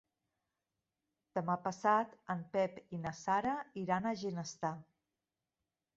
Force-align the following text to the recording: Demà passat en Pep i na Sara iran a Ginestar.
Demà 1.39 1.57
passat 1.67 2.17
en 2.35 2.41
Pep 2.55 2.81
i 2.99 3.03
na 3.05 3.15
Sara 3.21 3.55
iran 3.85 4.09
a 4.13 4.19
Ginestar. 4.23 4.77